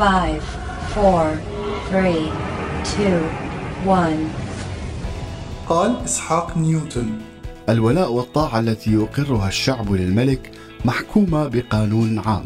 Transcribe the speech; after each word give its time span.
5 0.00 0.40
4 0.96 1.36
3 1.90 2.32
2 2.82 3.22
1 3.86 4.16
قال 5.68 5.96
إسحاق 6.04 6.56
نيوتن. 6.56 7.18
الولاء 7.68 8.12
والطاعة 8.12 8.58
التي 8.58 8.92
يقرها 8.92 9.48
الشعب 9.48 9.92
للملك 9.92 10.50
محكومة 10.84 11.48
بقانون 11.48 12.18
عام. 12.18 12.44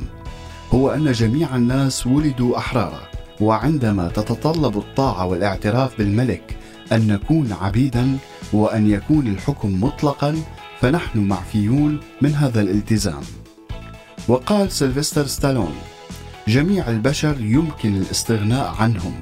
هو 0.75 0.90
أن 0.90 1.12
جميع 1.12 1.56
الناس 1.56 2.06
ولدوا 2.06 2.59
أحرارا 2.59 3.01
وعندما 3.40 4.08
تتطلب 4.08 4.78
الطاعة 4.78 5.26
والاعتراف 5.26 5.98
بالملك 5.98 6.56
أن 6.92 7.06
نكون 7.06 7.52
عبيدا 7.60 8.18
وأن 8.52 8.90
يكون 8.90 9.26
الحكم 9.26 9.84
مطلقا 9.84 10.36
فنحن 10.80 11.18
معفيون 11.18 12.00
من 12.22 12.34
هذا 12.34 12.60
الالتزام. 12.60 13.22
وقال 14.28 14.71
سيلفستر 14.72 15.26
ستالون 15.26 15.74
جميع 16.48 16.91
البشر 16.91 17.41
يمكن 17.41 17.97
الاستغناء 17.97 18.74
عنهم. 18.79 19.20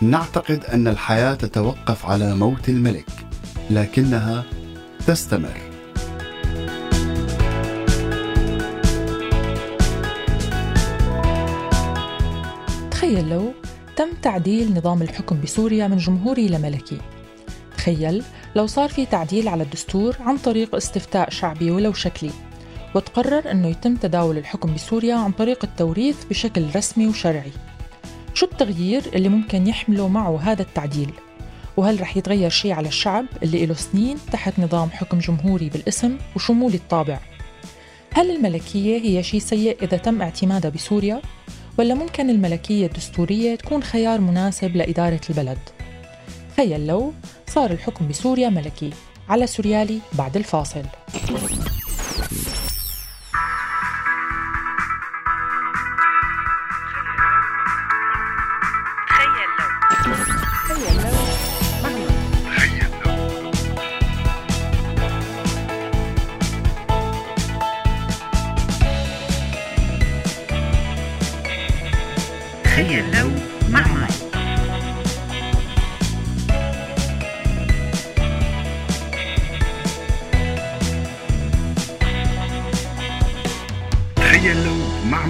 نعتقد 0.00 0.64
أن 0.64 0.88
الحياة 0.88 1.34
تتوقف 1.34 2.06
على 2.06 2.34
موت 2.34 2.68
الملك 2.68 3.06
لكنها 3.70 4.44
تستمر. 5.06 5.60
تخيل 12.90 13.28
لو 13.28 13.52
تم 13.96 14.08
تعديل 14.22 14.74
نظام 14.74 15.02
الحكم 15.02 15.40
بسوريا 15.40 15.88
من 15.88 15.96
جمهوري 15.96 16.48
لملكي 16.48 16.98
تخيل 17.76 18.22
لو 18.56 18.66
صار 18.66 18.88
في 18.88 19.06
تعديل 19.06 19.48
على 19.48 19.62
الدستور 19.62 20.16
عن 20.20 20.38
طريق 20.38 20.74
استفتاء 20.74 21.30
شعبي 21.30 21.70
ولو 21.70 21.92
شكلي. 21.92 22.30
وتقرر 22.94 23.50
أنه 23.50 23.68
يتم 23.68 23.96
تداول 23.96 24.38
الحكم 24.38 24.74
بسوريا 24.74 25.14
عن 25.14 25.32
طريق 25.32 25.64
التوريث 25.64 26.24
بشكل 26.24 26.66
رسمي 26.76 27.06
وشرعي 27.06 27.52
شو 28.34 28.46
التغيير 28.46 29.02
اللي 29.14 29.28
ممكن 29.28 29.66
يحمله 29.66 30.08
معه 30.08 30.40
هذا 30.42 30.62
التعديل؟ 30.62 31.10
وهل 31.76 32.00
رح 32.00 32.16
يتغير 32.16 32.50
شيء 32.50 32.72
على 32.72 32.88
الشعب 32.88 33.26
اللي 33.42 33.66
له 33.66 33.74
سنين 33.74 34.18
تحت 34.32 34.58
نظام 34.58 34.90
حكم 34.90 35.18
جمهوري 35.18 35.68
بالاسم 35.68 36.18
وشمول 36.36 36.74
الطابع؟ 36.74 37.18
هل 38.12 38.30
الملكية 38.30 38.98
هي 38.98 39.22
شيء 39.22 39.40
سيء 39.40 39.76
إذا 39.82 39.96
تم 39.96 40.22
اعتمادها 40.22 40.70
بسوريا؟ 40.70 41.22
ولا 41.78 41.94
ممكن 41.94 42.30
الملكية 42.30 42.86
الدستورية 42.86 43.54
تكون 43.54 43.82
خيار 43.82 44.20
مناسب 44.20 44.76
لإدارة 44.76 45.20
البلد؟ 45.30 45.58
تخيل 46.56 46.86
لو 46.86 47.12
صار 47.46 47.70
الحكم 47.70 48.08
بسوريا 48.08 48.48
ملكي 48.48 48.90
على 49.28 49.46
سوريالي 49.46 49.98
بعد 50.12 50.36
الفاصل 50.36 50.82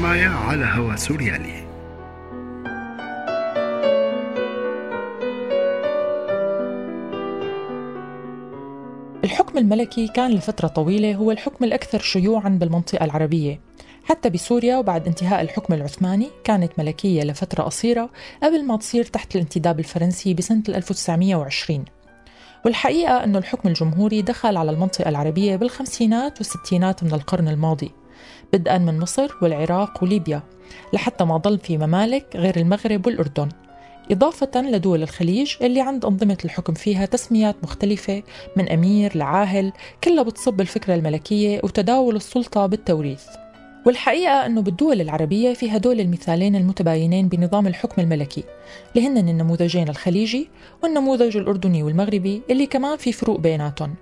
مع 0.00 0.08
مايا 0.08 0.28
على 0.28 0.64
هوا 0.64 0.96
سوريالي. 0.96 1.66
الحكم 9.24 9.58
الملكي 9.58 10.08
كان 10.08 10.30
لفترة 10.30 10.68
طويلة 10.68 11.14
هو 11.14 11.30
الحكم 11.30 11.64
الأكثر 11.64 11.98
شيوعاً 11.98 12.48
بالمنطقة 12.48 13.04
العربية. 13.04 13.60
حتى 14.04 14.30
بسوريا 14.30 14.76
وبعد 14.76 15.06
انتهاء 15.06 15.40
الحكم 15.42 15.74
العثماني 15.74 16.28
كانت 16.44 16.72
ملكية 16.78 17.22
لفترة 17.22 17.62
قصيرة 17.62 18.10
قبل 18.42 18.64
ما 18.64 18.76
تصير 18.76 19.04
تحت 19.04 19.36
الانتداب 19.36 19.78
الفرنسي 19.78 20.34
بسنة 20.34 20.62
1920 20.68 21.84
والحقيقة 22.64 23.24
أنه 23.24 23.38
الحكم 23.38 23.68
الجمهوري 23.68 24.22
دخل 24.22 24.56
على 24.56 24.70
المنطقة 24.70 25.08
العربية 25.08 25.56
بالخمسينات 25.56 26.38
والستينات 26.38 27.04
من 27.04 27.12
القرن 27.12 27.48
الماضي. 27.48 27.99
بدءا 28.52 28.78
من 28.78 28.98
مصر 29.00 29.30
والعراق 29.42 30.02
وليبيا 30.02 30.42
لحتى 30.92 31.24
ما 31.24 31.36
ضل 31.36 31.58
في 31.58 31.78
ممالك 31.78 32.26
غير 32.34 32.56
المغرب 32.56 33.06
والأردن 33.06 33.48
إضافة 34.10 34.60
لدول 34.62 35.02
الخليج 35.02 35.54
اللي 35.62 35.80
عند 35.80 36.04
أنظمة 36.04 36.38
الحكم 36.44 36.74
فيها 36.74 37.06
تسميات 37.06 37.56
مختلفة 37.62 38.22
من 38.56 38.68
أمير 38.68 39.16
لعاهل 39.16 39.72
كلها 40.04 40.22
بتصب 40.22 40.60
الفكرة 40.60 40.94
الملكية 40.94 41.60
وتداول 41.64 42.16
السلطة 42.16 42.66
بالتوريث. 42.66 43.22
والحقيقة 43.86 44.46
أنه 44.46 44.62
بالدول 44.62 45.00
العربية 45.00 45.54
في 45.54 45.70
هدول 45.76 46.00
المثالين 46.00 46.56
المتباينين 46.56 47.28
بنظام 47.28 47.66
الحكم 47.66 48.02
الملكي 48.02 48.44
اللي 48.96 49.30
النموذجين 49.30 49.88
الخليجي 49.88 50.48
والنموذج 50.82 51.36
الأردني 51.36 51.82
والمغربي 51.82 52.42
اللي 52.50 52.66
كمان 52.66 52.96
في 52.96 53.12
فروق 53.12 53.40
بيناتهم. 53.40 53.94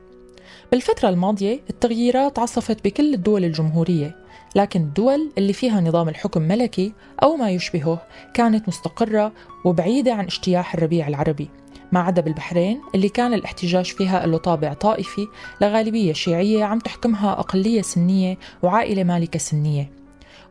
بالفترة 0.73 1.09
الماضية 1.09 1.61
التغييرات 1.71 2.39
عصفت 2.39 2.85
بكل 2.85 3.15
الدول 3.15 3.45
الجمهورية 3.45 4.17
لكن 4.57 4.81
الدول 4.81 5.31
اللي 5.39 5.53
فيها 5.53 5.81
نظام 5.81 6.09
الحكم 6.09 6.43
ملكي 6.43 6.93
أو 7.23 7.37
ما 7.37 7.51
يشبهه 7.51 8.03
كانت 8.35 8.69
مستقرة 8.69 9.33
وبعيدة 9.65 10.15
عن 10.15 10.25
اجتياح 10.25 10.75
الربيع 10.75 11.09
العربي 11.09 11.51
ما 11.93 12.01
عدا 12.01 12.23
بالبحرين 12.23 12.81
اللي 12.95 13.09
كان 13.09 13.35
الاحتجاج 13.35 13.85
فيها 13.85 14.27
له 14.27 14.39
طابع 14.39 14.73
طائفي 14.73 15.27
لغالبية 15.61 16.13
شيعية 16.13 16.65
عم 16.65 16.79
تحكمها 16.79 17.33
أقلية 17.33 17.83
سنية 17.83 18.39
وعائلة 18.63 19.05
مالكة 19.05 19.39
سنية. 19.39 19.91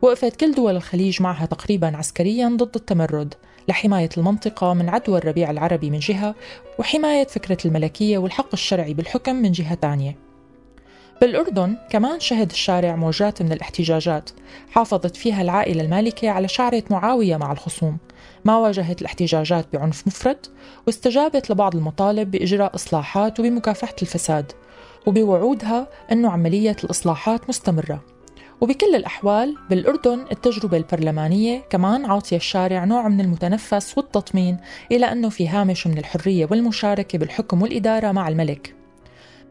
وقفت 0.02 0.36
كل 0.36 0.54
دول 0.54 0.76
الخليج 0.76 1.22
معها 1.22 1.46
تقريبا 1.46 1.96
عسكريا 1.96 2.48
ضد 2.56 2.76
التمرد 2.76 3.34
لحماية 3.68 4.08
المنطقة 4.18 4.74
من 4.74 4.88
عدوى 4.88 5.18
الربيع 5.18 5.50
العربي 5.50 5.90
من 5.90 5.98
جهة 5.98 6.34
وحماية 6.78 7.26
فكرة 7.26 7.58
الملكية 7.64 8.18
والحق 8.18 8.48
الشرعي 8.52 8.94
بالحكم 8.94 9.36
من 9.36 9.52
جهة 9.52 9.74
تانية. 9.74 10.16
بالأردن 11.20 11.76
كمان 11.90 12.20
شهد 12.20 12.50
الشارع 12.50 12.96
موجات 12.96 13.42
من 13.42 13.52
الاحتجاجات 13.52 14.30
حافظت 14.70 15.16
فيها 15.16 15.42
العائلة 15.42 15.82
المالكة 15.82 16.30
على 16.30 16.48
شعرة 16.48 16.82
معاوية 16.90 17.36
مع 17.36 17.52
الخصوم. 17.52 17.98
ما 18.44 18.56
واجهت 18.56 19.00
الاحتجاجات 19.00 19.66
بعنف 19.72 20.06
مفرط 20.06 20.50
واستجابت 20.86 21.50
لبعض 21.50 21.76
المطالب 21.76 22.30
بإجراء 22.30 22.74
إصلاحات 22.74 23.40
وبمكافحة 23.40 23.96
الفساد 24.02 24.52
وبوعودها 25.06 25.88
أنه 26.12 26.30
عملية 26.30 26.76
الإصلاحات 26.84 27.48
مستمرة. 27.48 28.17
وبكل 28.60 28.94
الأحوال 28.94 29.56
بالأردن 29.70 30.24
التجربة 30.32 30.76
البرلمانية 30.76 31.58
كمان 31.70 32.04
عاطية 32.04 32.36
الشارع 32.36 32.84
نوع 32.84 33.08
من 33.08 33.20
المتنفس 33.20 33.98
والتطمين 33.98 34.56
إلى 34.92 35.12
أنه 35.12 35.28
في 35.28 35.48
هامش 35.48 35.86
من 35.86 35.98
الحرية 35.98 36.48
والمشاركة 36.50 37.18
بالحكم 37.18 37.62
والإدارة 37.62 38.12
مع 38.12 38.28
الملك. 38.28 38.74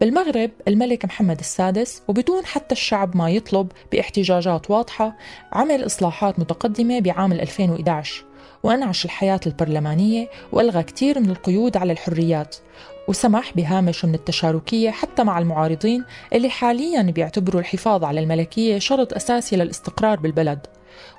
بالمغرب 0.01 0.51
الملك 0.67 1.05
محمد 1.05 1.39
السادس 1.39 2.01
وبدون 2.07 2.45
حتى 2.45 2.71
الشعب 2.75 3.17
ما 3.17 3.29
يطلب 3.29 3.71
باحتجاجات 3.91 4.71
واضحة 4.71 5.17
عمل 5.51 5.85
إصلاحات 5.85 6.39
متقدمة 6.39 6.99
بعام 6.99 7.31
2011 7.33 8.23
وأنعش 8.63 9.05
الحياة 9.05 9.39
البرلمانية 9.47 10.29
وألغى 10.51 10.83
كثير 10.83 11.19
من 11.19 11.29
القيود 11.29 11.77
على 11.77 11.91
الحريات 11.93 12.55
وسمح 13.07 13.53
بهامش 13.55 14.05
من 14.05 14.15
التشاركية 14.15 14.89
حتى 14.89 15.23
مع 15.23 15.39
المعارضين 15.39 16.03
اللي 16.33 16.49
حاليا 16.49 17.01
بيعتبروا 17.01 17.61
الحفاظ 17.61 18.03
على 18.03 18.19
الملكية 18.19 18.79
شرط 18.79 19.13
أساسي 19.13 19.55
للاستقرار 19.55 20.19
بالبلد. 20.19 20.59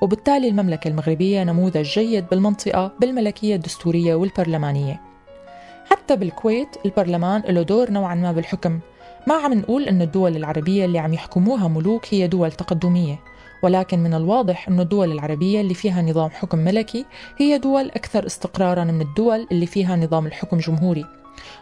وبالتالي 0.01 0.49
المملكة 0.49 0.89
المغربية 0.89 1.45
نموذج 1.45 1.83
جيد 1.83 2.25
بالمنطقة 2.31 2.93
بالملكية 3.01 3.55
الدستورية 3.55 4.15
والبرلمانية. 4.15 5.01
حتى 5.91 6.17
بالكويت 6.17 6.69
البرلمان 6.85 7.43
له 7.49 7.63
دور 7.63 7.91
نوعا 7.91 8.15
ما 8.15 8.33
بالحكم 8.33 8.81
ما 9.27 9.35
عم 9.35 9.55
نقول 9.55 9.83
أن 9.83 10.03
الدول 10.03 10.37
العربية 10.37 10.85
اللي 10.85 10.99
عم 10.99 11.15
يحكموها 11.15 11.69
ملوك 11.69 12.15
هي 12.15 12.27
دول 12.27 12.53
تقدمية. 12.53 13.19
ولكن 13.63 13.99
من 13.99 14.15
الواضح 14.15 14.69
أن 14.69 14.81
الدول 14.81 15.13
العربية 15.13 15.61
اللي 15.61 15.75
فيها 15.75 16.03
نظام 16.03 16.31
حكم 16.31 16.59
ملكي 16.59 17.05
هي 17.39 17.59
دول 17.59 17.87
أكثر 17.87 18.27
استقرارا 18.27 18.85
من 18.85 19.01
الدول 19.01 19.47
اللي 19.53 19.67
فيها 19.67 19.97
نظام 19.97 20.27
الحكم 20.27 20.59
جمهوري 20.59 21.05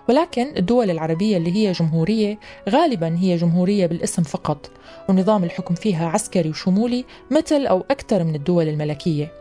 ولكن 0.08 0.56
الدول 0.56 0.90
العربية 0.90 1.36
اللي 1.36 1.52
هي 1.54 1.72
جمهورية 1.72 2.38
غالبا 2.68 3.16
هي 3.18 3.36
جمهورية 3.36 3.86
بالاسم 3.86 4.22
فقط 4.22 4.70
ونظام 5.08 5.44
الحكم 5.44 5.74
فيها 5.74 6.08
عسكري 6.08 6.48
وشمولي 6.48 7.04
مثل 7.30 7.66
أو 7.66 7.84
أكثر 7.90 8.24
من 8.24 8.34
الدول 8.34 8.68
الملكية 8.68 9.32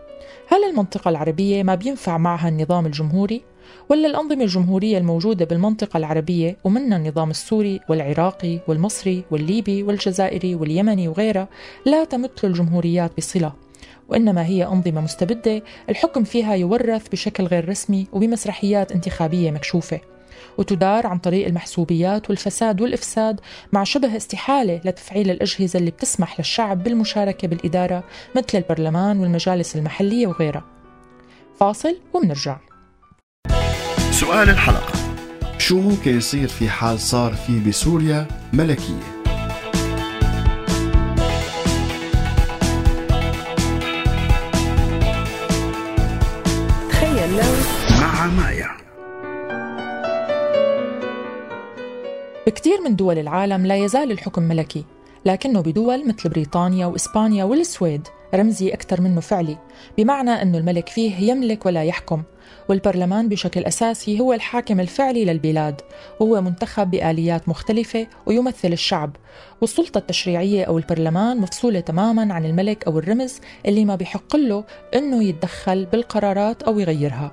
هل 0.48 0.64
المنطقة 0.70 1.10
العربية 1.10 1.64
ما 1.64 1.76
بينفع 1.76 2.18
معها 2.18 2.50
النظام 2.50 2.86
الجمهوري؟ 2.86 3.42
ولا 3.90 4.08
الأنظمة 4.08 4.44
الجمهورية 4.44 4.98
الموجودة 4.98 5.46
بالمنطقة 5.46 5.98
العربية 5.98 6.58
ومنها 6.64 6.98
النظام 6.98 7.30
السوري 7.30 7.80
والعراقي 7.90 8.60
والمصري 8.68 9.24
والليبي 9.32 9.84
والجزائري 9.84 10.56
واليمني 10.56 11.08
وغيرها 11.08 11.48
لا 11.86 12.04
تمت 12.04 12.46
الجمهوريات 12.46 13.12
بصلة. 13.18 13.54
وإنما 14.10 14.46
هي 14.46 14.66
أنظمة 14.66 15.02
مستبدة 15.02 15.62
الحكم 15.90 16.24
فيها 16.24 16.56
يورث 16.56 17.08
بشكل 17.08 17.44
غير 17.44 17.70
رسمي 17.70 18.08
وبمسرحيات 18.14 18.92
انتخابية 18.92 19.52
مكشوفة. 19.52 20.00
وتدار 20.58 21.08
عن 21.08 21.18
طريق 21.18 21.48
المحسوبيات 21.48 22.30
والفساد 22.30 22.82
والإفساد 22.82 23.40
مع 23.74 23.84
شبه 23.84 24.18
استحالة 24.18 24.82
لتفعيل 24.86 25.30
الأجهزة 25.32 25.80
اللي 25.80 25.92
بتسمح 25.92 26.40
للشعب 26.40 26.84
بالمشاركة 26.84 27.48
بالإدارة 27.48 28.04
مثل 28.36 28.58
البرلمان 28.58 29.20
والمجالس 29.20 29.76
المحلية 29.76 30.28
وغيرها. 30.28 30.64
فاصل 31.60 31.98
ومنرجع 32.14 32.58
سؤال 34.16 34.50
الحلقة. 34.50 34.94
شو 35.58 35.80
ممكن 35.80 36.18
يصير 36.18 36.48
في 36.48 36.70
حال 36.70 37.00
صار 37.00 37.34
في 37.34 37.60
بسوريا 37.60 38.28
ملكية؟ 38.54 39.04
تخيل 46.90 47.36
لو 47.38 47.54
مع 48.02 48.26
مايا. 48.26 48.70
بكثير 52.48 52.82
من 52.86 52.96
دول 52.96 53.18
العالم 53.18 53.66
لا 53.66 53.76
يزال 53.76 54.12
الحكم 54.12 54.44
ملكي 54.44 54.86
لكنه 55.26 55.62
بدول 55.62 56.08
مثل 56.08 56.30
بريطانيا 56.30 56.86
وإسبانيا 56.86 57.44
والسويد. 57.44 58.08
رمزي 58.36 58.74
أكثر 58.74 59.02
منه 59.02 59.22
فعلي 59.22 59.58
بمعنى 59.98 60.30
أنه 60.30 60.58
الملك 60.58 60.90
فيه 60.90 61.32
يملك 61.32 61.66
ولا 61.66 61.84
يحكم 61.84 62.24
والبرلمان 62.70 63.30
بشكل 63.30 63.64
أساسي 63.64 64.20
هو 64.20 64.34
الحاكم 64.34 64.80
الفعلي 64.80 65.26
للبلاد 65.26 65.82
وهو 66.20 66.42
منتخب 66.42 66.92
بآليات 66.92 67.50
مختلفة 67.50 68.08
ويمثل 68.26 68.74
الشعب 68.74 69.16
والسلطة 69.62 69.98
التشريعية 69.98 70.64
أو 70.64 70.78
البرلمان 70.78 71.38
مفصولة 71.38 71.80
تماما 71.80 72.34
عن 72.34 72.46
الملك 72.46 72.88
أو 72.88 73.00
الرمز 73.00 73.40
اللي 73.66 73.86
ما 73.86 73.96
بيحق 73.96 74.36
له 74.36 74.64
أنه 74.96 75.24
يتدخل 75.24 75.86
بالقرارات 75.86 76.64
أو 76.64 76.80
يغيرها. 76.80 77.32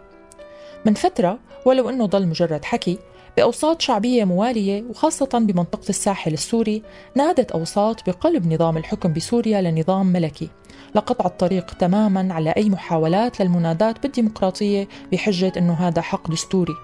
من 0.87 0.95
فترة 0.95 1.39
ولو 1.67 1.89
أنه 1.89 2.07
ضل 2.07 2.27
مجرد 2.27 2.65
حكي 2.65 2.99
بأوساط 3.37 3.81
شعبية 3.81 4.25
موالية 4.25 4.85
وخاصة 4.91 5.29
بمنطقة 5.33 5.89
الساحل 5.89 6.33
السوري 6.33 6.83
نادت 7.17 7.53
أوساط 7.53 8.07
بقلب 8.07 8.53
نظام 8.53 8.77
الحكم 8.77 9.13
بسوريا 9.13 9.61
لنظام 9.61 10.07
ملكي. 10.07 10.49
لقطع 10.95 11.27
الطريق 11.27 11.75
تماما 11.75 12.35
على 12.35 12.51
أي 12.51 12.69
محاولات 12.69 13.41
للمناداة 13.41 13.95
بالديمقراطية 14.03 14.89
بحجة 15.13 15.53
أنه 15.57 15.73
هذا 15.73 16.03
حق 16.03 16.31
دستوري. 16.31 16.75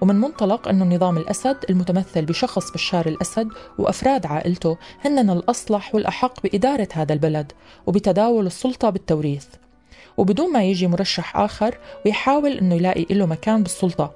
ومن 0.00 0.14
منطلق 0.16 0.68
أنه 0.68 0.84
نظام 0.84 1.16
الأسد 1.16 1.56
المتمثل 1.70 2.24
بشخص 2.24 2.70
بشار 2.70 3.06
الأسد 3.06 3.48
وأفراد 3.78 4.26
عائلته 4.26 4.76
هنن 5.04 5.30
الأصلح 5.30 5.94
والأحق 5.94 6.42
بإدارة 6.42 6.88
هذا 6.92 7.12
البلد 7.12 7.52
وبتداول 7.86 8.46
السلطة 8.46 8.90
بالتوريث. 8.90 9.46
وبدون 10.16 10.52
ما 10.52 10.64
يجي 10.64 10.86
مرشح 10.86 11.36
آخر 11.36 11.78
ويحاول 12.06 12.52
أنه 12.52 12.74
يلاقي 12.74 13.06
له 13.10 13.26
مكان 13.26 13.62
بالسلطة. 13.62 14.12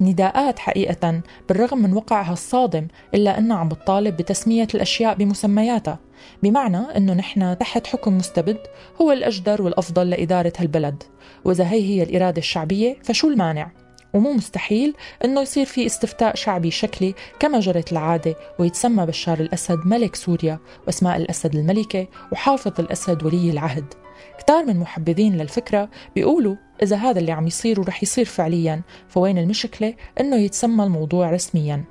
نداءات 0.00 0.58
حقيقة 0.58 1.20
بالرغم 1.48 1.78
من 1.78 1.92
وقعها 1.92 2.32
الصادم 2.32 2.88
إلا 3.14 3.38
أنها 3.38 3.56
عم 3.56 3.68
بتطالب 3.68 4.16
بتسمية 4.16 4.68
الأشياء 4.74 5.14
بمسمياتها. 5.14 5.98
بمعنى 6.42 6.96
أنه 6.96 7.14
نحن 7.14 7.58
تحت 7.58 7.86
حكم 7.86 8.16
مستبد 8.16 8.58
هو 9.00 9.12
الأجدر 9.12 9.62
والأفضل 9.62 10.10
لإدارة 10.10 10.52
هالبلد. 10.58 11.02
وإذا 11.44 11.64
هي 11.64 11.80
هي 11.80 12.02
الإرادة 12.02 12.38
الشعبية 12.38 12.96
فشو 13.02 13.28
المانع؟ 13.28 13.70
ومو 14.14 14.32
مستحيل 14.32 14.94
إنه 15.24 15.40
يصير 15.40 15.66
في 15.66 15.86
استفتاء 15.86 16.34
شعبي 16.34 16.70
شكلي 16.70 17.14
كما 17.40 17.60
جرت 17.60 17.92
العادة 17.92 18.34
ويتسمى 18.58 19.06
بشار 19.06 19.40
الأسد 19.40 19.78
ملك 19.84 20.16
سوريا 20.16 20.58
وأسماء 20.86 21.16
الأسد 21.16 21.54
الملكة 21.54 22.06
وحافظ 22.32 22.80
الأسد 22.80 23.22
ولي 23.22 23.50
العهد. 23.50 23.94
كتار 24.38 24.64
من 24.64 24.76
محبذين 24.76 25.36
للفكرة 25.36 25.88
بيقولوا 26.14 26.56
إذا 26.82 26.96
هذا 26.96 27.18
اللي 27.20 27.32
عم 27.32 27.46
يصير 27.46 27.80
ورح 27.80 28.02
يصير 28.02 28.24
فعليا 28.24 28.82
فوين 29.08 29.38
المشكلة؟ 29.38 29.94
إنه 30.20 30.36
يتسمى 30.36 30.84
الموضوع 30.84 31.30
رسميا. 31.30 31.84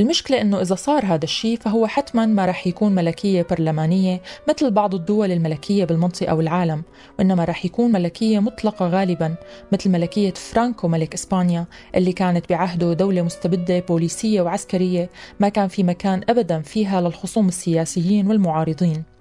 المشكلة 0.00 0.40
إنه 0.40 0.60
إذا 0.60 0.74
صار 0.74 1.04
هذا 1.04 1.24
الشيء 1.24 1.58
فهو 1.58 1.86
حتما 1.86 2.26
ما 2.26 2.46
رح 2.46 2.66
يكون 2.66 2.94
ملكية 2.94 3.46
برلمانية 3.50 4.22
مثل 4.48 4.70
بعض 4.70 4.94
الدول 4.94 5.32
الملكية 5.32 5.84
بالمنطقة 5.84 6.34
والعالم 6.34 6.82
وإنما 7.18 7.44
رح 7.44 7.64
يكون 7.64 7.92
ملكية 7.92 8.38
مطلقة 8.38 8.88
غالبا 8.88 9.34
مثل 9.72 9.90
ملكية 9.90 10.34
فرانكو 10.34 10.88
ملك 10.88 11.14
إسبانيا 11.14 11.66
اللي 11.94 12.12
كانت 12.12 12.48
بعهده 12.48 12.92
دولة 12.92 13.22
مستبدة 13.22 13.80
بوليسية 13.80 14.40
وعسكرية 14.40 15.10
ما 15.40 15.48
كان 15.48 15.68
في 15.68 15.82
مكان 15.82 16.20
أبدا 16.28 16.60
فيها 16.62 17.00
للخصوم 17.00 17.48
السياسيين 17.48 18.26
والمعارضين. 18.26 19.17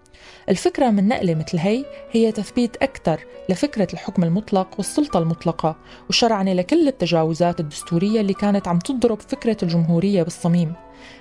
الفكرة 0.49 0.89
من 0.89 1.07
نقلة 1.07 1.35
مثل 1.35 1.57
هي 1.57 1.85
هي 2.11 2.31
تثبيت 2.31 2.75
أكثر 2.75 3.19
لفكرة 3.49 3.87
الحكم 3.93 4.23
المطلق 4.23 4.67
والسلطة 4.77 5.17
المطلقة 5.19 5.75
وشرعنة 6.09 6.53
لكل 6.53 6.87
التجاوزات 6.87 7.59
الدستورية 7.59 8.21
اللي 8.21 8.33
كانت 8.33 8.67
عم 8.67 8.79
تضرب 8.79 9.19
فكرة 9.21 9.57
الجمهورية 9.63 10.23
بالصميم. 10.23 10.73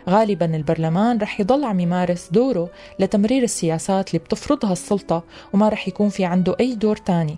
غالبا 0.09 0.57
البرلمان 0.57 1.19
رح 1.19 1.41
يضل 1.41 1.65
عم 1.65 1.81
يمارس 1.81 2.29
دوره 2.33 2.71
لتمرير 2.99 3.43
السياسات 3.43 4.09
اللي 4.09 4.19
بتفرضها 4.19 4.73
السلطة 4.73 5.25
وما 5.53 5.69
رح 5.69 5.89
يكون 5.89 6.09
في 6.09 6.25
عنده 6.25 6.57
أي 6.61 6.75
دور 6.75 6.97
تاني. 6.97 7.37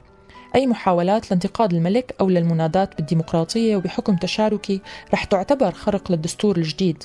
أي 0.54 0.66
محاولات 0.66 1.30
لانتقاد 1.30 1.74
الملك 1.74 2.14
أو 2.20 2.28
للمناداة 2.28 2.90
بالديمقراطية 2.96 3.76
وبحكم 3.76 4.16
تشاركي 4.16 4.80
رح 5.14 5.24
تعتبر 5.24 5.72
خرق 5.72 6.12
للدستور 6.12 6.56
الجديد. 6.56 7.02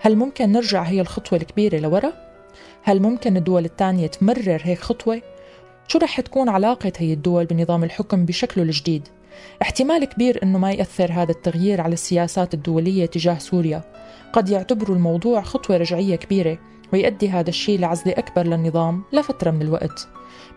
هل 0.00 0.16
ممكن 0.16 0.52
نرجع 0.52 0.82
هي 0.82 1.00
الخطوة 1.00 1.38
الكبيرة 1.38 1.78
لورا؟ 1.78 2.31
هل 2.82 3.02
ممكن 3.02 3.36
الدول 3.36 3.64
الثانية 3.64 4.06
تمرر 4.06 4.60
هيك 4.64 4.80
خطوة؟ 4.80 5.22
شو 5.88 5.98
رح 5.98 6.20
تكون 6.20 6.48
علاقة 6.48 6.92
هي 6.98 7.12
الدول 7.12 7.46
بنظام 7.46 7.84
الحكم 7.84 8.24
بشكله 8.24 8.64
الجديد؟ 8.64 9.08
احتمال 9.62 10.04
كبير 10.04 10.42
إنه 10.42 10.58
ما 10.58 10.72
يأثر 10.72 11.12
هذا 11.12 11.30
التغيير 11.30 11.80
على 11.80 11.92
السياسات 11.92 12.54
الدولية 12.54 13.06
تجاه 13.06 13.38
سوريا 13.38 13.82
قد 14.32 14.48
يعتبروا 14.48 14.96
الموضوع 14.96 15.42
خطوة 15.42 15.76
رجعية 15.76 16.16
كبيرة 16.16 16.58
ويؤدي 16.92 17.28
هذا 17.28 17.50
الشيء 17.50 17.78
لعزلة 17.80 18.12
أكبر 18.12 18.46
للنظام 18.46 19.02
لفترة 19.12 19.50
من 19.50 19.62
الوقت 19.62 20.08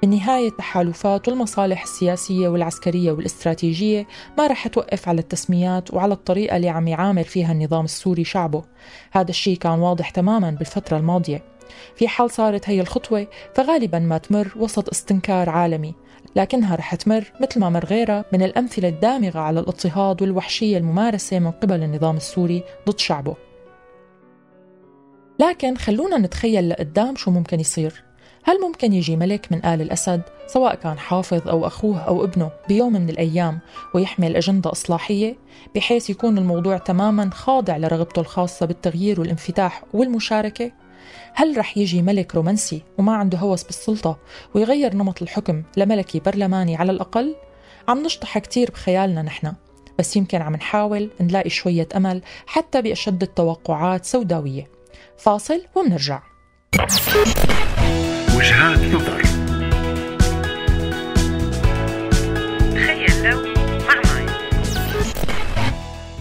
بالنهاية 0.01 0.48
التحالفات 0.48 1.28
والمصالح 1.28 1.83
السياسية 1.83 2.48
والعسكرية 2.48 3.12
والاستراتيجية 3.12 4.07
ما 4.38 4.48
رح 4.48 4.68
توقف 4.68 5.10
على 5.10 5.19
التسميات 5.19 5.94
وعلى 5.94 6.13
الطريقة 6.13 6.57
اللي 6.57 6.69
عم 6.69 6.88
يعامل 6.88 7.24
فيها 7.24 7.51
النظام 7.51 7.86
السوري 7.86 8.24
شعبه 8.24 8.63
هذا 9.12 9.30
الشيء 9.30 9.57
كان 9.57 9.80
واضح 9.80 10.10
تماما 10.10 10.51
بالفترة 10.51 10.98
الماضية 10.98 11.55
في 11.95 12.07
حال 12.07 12.31
صارت 12.31 12.69
هي 12.69 12.81
الخطوة 12.81 13.27
فغالبا 13.53 14.00
ما 14.00 14.17
تمر 14.17 14.53
وسط 14.56 14.89
استنكار 14.89 15.50
عالمي 15.50 15.95
لكنها 16.35 16.75
رح 16.75 16.95
تمر 16.95 17.31
مثل 17.41 17.59
ما 17.59 17.69
مر 17.69 17.85
غيرها 17.85 18.25
من 18.33 18.44
الأمثلة 18.44 18.89
الدامغة 18.89 19.40
على 19.40 19.59
الاضطهاد 19.59 20.21
والوحشية 20.21 20.78
الممارسة 20.78 21.40
من 21.40 21.51
قبل 21.51 21.83
النظام 21.83 22.18
السوري 22.18 22.63
ضد 22.90 22.99
شعبه 22.99 23.35
لكن 25.40 25.78
خلونا 25.78 26.18
نتخيل 26.18 26.69
لقدام 26.69 27.16
شو 27.16 27.31
ممكن 27.31 27.59
يصير 27.59 28.04
هل 28.44 28.61
ممكن 28.61 28.94
يجي 28.94 29.16
ملك 29.16 29.51
من 29.51 29.66
آل 29.66 29.81
الأسد 29.81 30.21
سواء 30.47 30.75
كان 30.75 30.99
حافظ 30.99 31.47
أو 31.47 31.68
أخوه 31.68 31.99
أو 31.99 32.23
ابنه 32.23 32.51
بيوم 32.68 32.94
من 32.94 33.09
الأيام 33.09 33.59
ويحمل 33.94 34.35
أجندة 34.35 34.71
إصلاحية 34.71 35.37
بحيث 35.75 36.09
يكون 36.09 36.37
الموضوع 36.37 36.78
تماما 36.78 37.30
خاضع 37.33 37.78
لرغبته 37.78 38.19
الخاصة 38.19 38.66
بالتغيير 38.66 39.19
والانفتاح 39.19 39.83
والمشاركة؟ 39.94 40.71
هل 41.33 41.57
رح 41.57 41.78
يجي 41.78 42.02
ملك 42.02 42.35
رومانسي 42.35 42.81
وما 42.97 43.16
عنده 43.16 43.38
هوس 43.38 43.64
بالسلطة 43.64 44.18
ويغير 44.54 44.95
نمط 44.95 45.21
الحكم 45.21 45.64
لملكي 45.78 46.19
برلماني 46.19 46.76
على 46.76 46.92
الأقل؟ 46.92 47.35
عم 47.88 48.04
نشطح 48.04 48.38
كتير 48.38 48.71
بخيالنا 48.71 49.21
نحن 49.21 49.54
بس 50.00 50.16
يمكن 50.16 50.42
عم 50.42 50.56
نحاول 50.56 51.09
نلاقي 51.21 51.50
شوية 51.50 51.88
أمل 51.95 52.21
حتى 52.45 52.81
بأشد 52.81 53.21
التوقعات 53.21 54.06
سوداوية. 54.06 54.69
فاصل 55.18 55.62
ومنرجع 55.76 56.21
وجهات 58.38 58.80
نظر. 58.80 59.21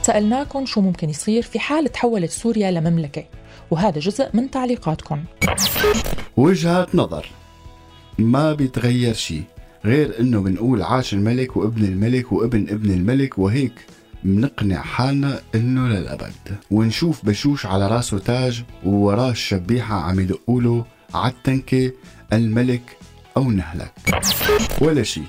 سألناكم 0.02 0.66
شو 0.66 0.80
ممكن 0.80 1.10
يصير 1.10 1.42
في 1.42 1.58
حال 1.58 1.92
تحولت 1.92 2.30
سوريا 2.30 2.70
لمملكة. 2.70 3.24
وهذا 3.70 3.98
جزء 3.98 4.28
من 4.34 4.50
تعليقاتكم. 4.50 5.24
وجهات 6.36 6.94
نظر. 6.94 7.26
ما 8.18 8.52
بيتغير 8.52 9.14
شيء 9.14 9.42
غير 9.84 10.20
إنه 10.20 10.40
بنقول 10.40 10.82
عاش 10.82 11.14
الملك 11.14 11.56
وابن 11.56 11.84
الملك 11.84 12.32
وابن 12.32 12.66
ابن 12.68 12.90
الملك 12.90 13.38
وهيك 13.38 13.72
بنقنع 14.24 14.82
حالنا 14.82 15.40
إنه 15.54 15.88
للأبد. 15.88 16.32
ونشوف 16.70 17.26
بشوش 17.26 17.66
على 17.66 17.88
راسه 17.88 18.18
تاج 18.18 18.64
ووراه 18.84 19.30
الشبيحة 19.30 19.94
عم 19.94 20.20
يدقوله 20.20 20.84
عالتنكه 21.14 21.92
الملك 22.32 22.96
أو 23.36 23.50
نهلك. 23.50 23.92
ولا 24.80 25.02
شيء 25.02 25.24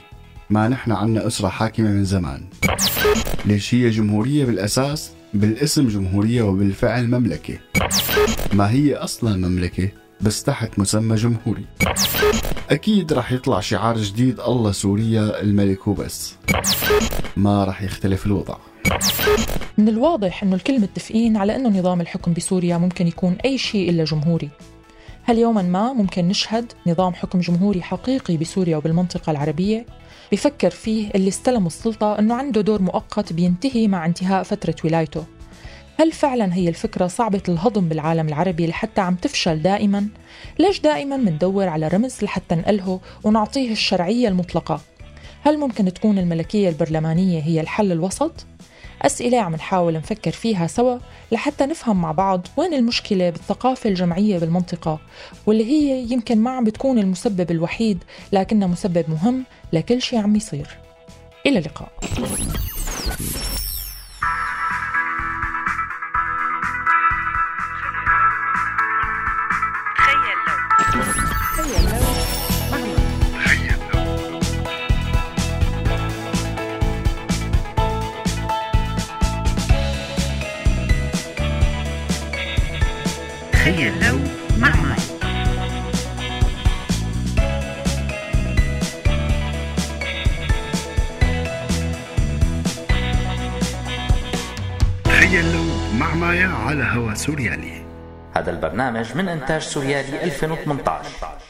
ما 0.49 0.67
نحن 0.67 0.91
عنا 0.91 1.27
أسرة 1.27 1.47
حاكمة 1.47 1.89
من 1.89 2.05
زمان. 2.05 2.43
ليش 3.45 3.75
هي 3.75 3.89
جمهورية 3.89 4.45
بالأساس؟ 4.45 5.11
بالاسم 5.33 5.87
جمهورية 5.87 6.41
وبالفعل 6.41 7.07
مملكة. 7.07 7.57
ما 8.53 8.71
هي 8.71 8.95
أصلا 8.95 9.47
مملكة 9.47 9.89
بس 10.21 10.43
تحت 10.43 10.79
مسمى 10.79 11.15
جمهوري. 11.15 11.65
أكيد 12.69 13.13
رح 13.13 13.31
يطلع 13.31 13.59
شعار 13.59 13.97
جديد 13.97 14.39
الله 14.39 14.71
سوريا 14.71 15.41
الملك 15.41 15.87
وبس 15.87 16.35
ما 17.37 17.63
رح 17.63 17.81
يختلف 17.81 18.25
الوضع. 18.25 18.57
من 19.77 19.89
الواضح 19.89 20.43
أنه 20.43 20.55
الكل 20.55 20.79
متفقين 20.79 21.37
على 21.37 21.55
أنه 21.55 21.79
نظام 21.79 22.01
الحكم 22.01 22.33
بسوريا 22.33 22.77
ممكن 22.77 23.07
يكون 23.07 23.37
أي 23.45 23.57
شيء 23.57 23.89
إلا 23.89 24.03
جمهوري. 24.03 24.49
هل 25.23 25.37
يوما 25.37 25.61
ما 25.61 25.93
ممكن 25.93 26.27
نشهد 26.27 26.71
نظام 26.87 27.13
حكم 27.13 27.39
جمهوري 27.39 27.81
حقيقي 27.81 28.37
بسوريا 28.37 28.77
وبالمنطقة 28.77 29.31
العربية؟ 29.31 29.85
بفكر 30.31 30.69
فيه 30.69 31.09
اللي 31.15 31.27
استلموا 31.27 31.67
السلطة 31.67 32.19
أنه 32.19 32.35
عنده 32.35 32.61
دور 32.61 32.81
مؤقت 32.81 33.33
بينتهي 33.33 33.87
مع 33.87 34.05
انتهاء 34.05 34.43
فترة 34.43 34.75
ولايته. 34.83 35.25
هل 35.99 36.11
فعلا 36.11 36.53
هي 36.53 36.69
الفكرة 36.69 37.07
صعبة 37.07 37.41
الهضم 37.49 37.89
بالعالم 37.89 38.27
العربي 38.27 38.67
لحتى 38.67 39.01
عم 39.01 39.15
تفشل 39.15 39.61
دائما؟ 39.61 40.07
ليش 40.59 40.79
دائما 40.79 41.17
مندور 41.17 41.67
على 41.67 41.87
رمز 41.87 42.23
لحتى 42.23 42.55
نقله 42.55 42.99
ونعطيه 43.23 43.71
الشرعية 43.71 44.27
المطلقة؟ 44.27 44.81
هل 45.43 45.57
ممكن 45.57 45.93
تكون 45.93 46.19
الملكية 46.19 46.69
البرلمانية 46.69 47.41
هي 47.41 47.61
الحل 47.61 47.91
الوسط؟ 47.91 48.45
أسئلة 49.01 49.39
عم 49.39 49.55
نحاول 49.55 49.93
نفكر 49.93 50.31
فيها 50.31 50.67
سوا 50.67 50.97
لحتى 51.31 51.65
نفهم 51.65 52.01
مع 52.01 52.11
بعض 52.11 52.47
وين 52.57 52.73
المشكلة 52.73 53.29
بالثقافة 53.29 53.89
الجمعية 53.89 54.39
بالمنطقة 54.39 54.99
واللي 55.45 55.65
هي 55.65 56.11
يمكن 56.11 56.37
ما 56.37 56.51
عم 56.51 56.63
بتكون 56.63 56.99
المسبب 56.99 57.51
الوحيد 57.51 58.03
لكنها 58.31 58.67
مسبب 58.67 59.05
مهم 59.09 59.43
لكل 59.73 60.01
شيء 60.01 60.19
عم 60.19 60.35
يصير 60.35 60.67
إلى 61.45 61.59
اللقاء 61.59 61.89
تخيلوا 95.35 95.65
مع 95.99 96.13
مايا 96.13 96.47
على 96.47 96.83
هوا 96.83 97.13
سوريالي. 97.13 97.85
هذا 98.35 98.51
البرنامج 98.51 99.17
من 99.17 99.29
إنتاج 99.29 99.61
سوريالي 99.61 100.23
2018 100.23 101.44